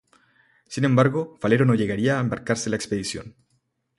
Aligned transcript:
Sin 0.67 0.83
embargo, 0.83 1.37
Falero 1.39 1.63
no 1.63 1.75
llegaría 1.75 2.17
a 2.17 2.21
embarcarse 2.21 2.69
en 2.69 2.71
la 2.71 2.77
expedición. 2.77 3.35